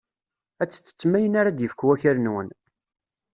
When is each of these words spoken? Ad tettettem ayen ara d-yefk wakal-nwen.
Ad 0.61 0.69
tettettem 0.69 1.11
ayen 1.17 1.37
ara 1.39 1.51
d-yefk 1.57 1.81
wakal-nwen. 1.85 2.49